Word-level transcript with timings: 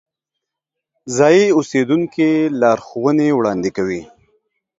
ځایی 1.17 1.45
اوسیدونکي 1.57 2.29
لارښوونې 2.61 3.27
وړاندې 3.33 3.69
کوي. 3.77 4.01